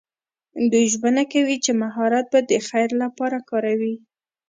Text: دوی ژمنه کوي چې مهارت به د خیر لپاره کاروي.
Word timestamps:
دوی 0.71 0.85
ژمنه 0.93 1.23
کوي 1.33 1.57
چې 1.65 1.71
مهارت 1.81 2.25
به 2.33 2.39
د 2.51 2.53
خیر 2.67 2.89
لپاره 3.01 3.37
کاروي. 3.49 3.95